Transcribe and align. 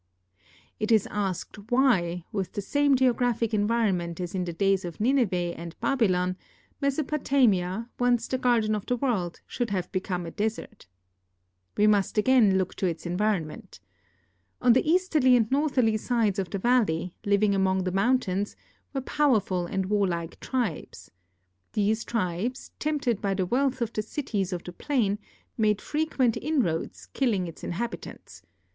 It 0.79 0.91
is 0.91 1.07
asked 1.11 1.69
why, 1.69 2.23
with 2.31 2.53
the 2.53 2.61
same 2.63 2.95
geographic 2.95 3.53
environment 3.53 4.19
as 4.19 4.33
in 4.33 4.45
the 4.45 4.51
days 4.51 4.83
of 4.83 4.99
Nineveh 4.99 5.53
and 5.55 5.79
Babylon, 5.79 6.37
Mesopotamia, 6.81 7.87
once 7.99 8.27
the 8.27 8.39
garden 8.39 8.73
of 8.73 8.87
the 8.87 8.95
world, 8.95 9.41
should 9.45 9.69
have 9.69 9.91
become 9.91 10.25
a 10.25 10.31
desert. 10.31 10.87
We 11.77 11.85
must 11.85 12.17
again 12.17 12.57
look 12.57 12.73
to 12.77 12.87
its 12.87 13.05
environment. 13.05 13.79
On 14.59 14.73
the 14.73 14.89
easterly 14.89 15.35
and 15.35 15.51
northerly 15.51 15.97
sides 15.97 16.39
of 16.39 16.49
the 16.49 16.57
valley, 16.57 17.13
living 17.23 17.53
among 17.53 17.83
the 17.83 17.91
mountains, 17.91 18.55
were 18.95 19.01
powerful 19.01 19.67
and 19.67 19.85
warlike 19.85 20.39
tribes. 20.39 21.11
These 21.73 22.05
tribes, 22.05 22.71
tempted 22.79 23.21
by 23.21 23.35
the 23.35 23.45
wealth 23.45 23.81
of 23.81 23.93
the 23.93 24.01
cities 24.01 24.51
of 24.51 24.63
the 24.63 24.73
plain, 24.73 25.19
made 25.59 25.79
frequent 25.79 26.37
inroads, 26.37 27.05
killing 27.13 27.45
its 27.45 27.63
inhabitants. 27.63 28.41